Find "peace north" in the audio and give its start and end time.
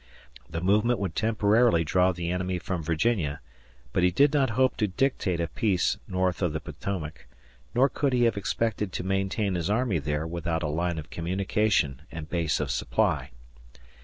5.47-6.41